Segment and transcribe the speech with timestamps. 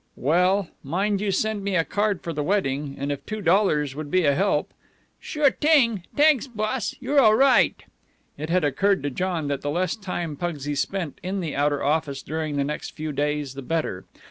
[0.17, 2.95] "Well, mind you send me a card for the wedding.
[2.97, 4.73] And if two dollars would be a help"
[5.19, 6.05] "Sure t'ing.
[6.17, 6.95] T'anks, boss.
[6.99, 7.75] You're all right."
[8.35, 12.23] It had occurred to John that the less time Pugsy spent in the outer office
[12.23, 14.05] during the next few days, the better.